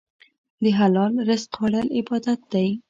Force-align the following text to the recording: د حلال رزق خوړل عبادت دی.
د 0.63 0.65
حلال 0.79 1.13
رزق 1.27 1.49
خوړل 1.57 1.87
عبادت 1.97 2.39
دی. 2.53 2.67